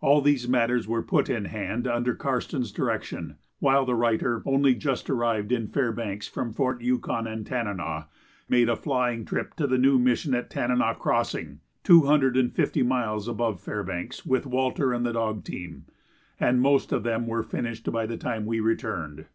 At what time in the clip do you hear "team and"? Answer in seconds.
15.42-16.60